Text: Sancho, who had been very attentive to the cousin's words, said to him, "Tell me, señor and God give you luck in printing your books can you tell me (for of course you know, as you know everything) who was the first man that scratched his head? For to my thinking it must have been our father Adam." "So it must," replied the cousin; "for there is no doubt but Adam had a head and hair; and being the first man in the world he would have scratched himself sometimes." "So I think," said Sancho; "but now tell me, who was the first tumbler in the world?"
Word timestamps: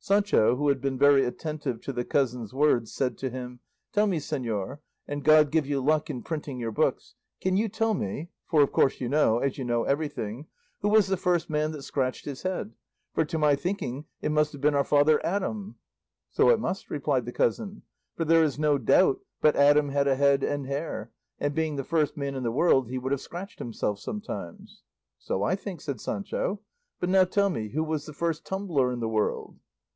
Sancho, 0.00 0.56
who 0.56 0.68
had 0.68 0.80
been 0.80 0.96
very 0.96 1.26
attentive 1.26 1.82
to 1.82 1.92
the 1.92 2.04
cousin's 2.04 2.54
words, 2.54 2.94
said 2.94 3.18
to 3.18 3.28
him, 3.28 3.60
"Tell 3.92 4.06
me, 4.06 4.18
señor 4.18 4.78
and 5.06 5.22
God 5.22 5.50
give 5.50 5.66
you 5.66 5.82
luck 5.82 6.08
in 6.08 6.22
printing 6.22 6.58
your 6.58 6.70
books 6.72 7.14
can 7.42 7.58
you 7.58 7.68
tell 7.68 7.92
me 7.92 8.30
(for 8.46 8.62
of 8.62 8.72
course 8.72 9.02
you 9.02 9.08
know, 9.10 9.38
as 9.40 9.58
you 9.58 9.64
know 9.66 9.82
everything) 9.84 10.46
who 10.80 10.88
was 10.88 11.08
the 11.08 11.18
first 11.18 11.50
man 11.50 11.72
that 11.72 11.82
scratched 11.82 12.24
his 12.24 12.40
head? 12.40 12.72
For 13.12 13.26
to 13.26 13.36
my 13.36 13.54
thinking 13.54 14.06
it 14.22 14.30
must 14.30 14.52
have 14.52 14.62
been 14.62 14.74
our 14.74 14.82
father 14.84 15.20
Adam." 15.26 15.76
"So 16.30 16.48
it 16.48 16.60
must," 16.60 16.88
replied 16.90 17.26
the 17.26 17.32
cousin; 17.32 17.82
"for 18.16 18.24
there 18.24 18.42
is 18.44 18.58
no 18.58 18.78
doubt 18.78 19.18
but 19.42 19.56
Adam 19.56 19.90
had 19.90 20.08
a 20.08 20.14
head 20.14 20.42
and 20.42 20.66
hair; 20.66 21.10
and 21.38 21.54
being 21.54 21.76
the 21.76 21.84
first 21.84 22.16
man 22.16 22.34
in 22.34 22.44
the 22.44 22.50
world 22.52 22.88
he 22.88 22.96
would 22.96 23.12
have 23.12 23.20
scratched 23.20 23.58
himself 23.58 23.98
sometimes." 23.98 24.80
"So 25.18 25.42
I 25.42 25.54
think," 25.54 25.82
said 25.82 26.00
Sancho; 26.00 26.60
"but 26.98 27.10
now 27.10 27.24
tell 27.24 27.50
me, 27.50 27.68
who 27.72 27.84
was 27.84 28.06
the 28.06 28.14
first 28.14 28.46
tumbler 28.46 28.90
in 28.90 29.00
the 29.00 29.06
world?" 29.08 29.58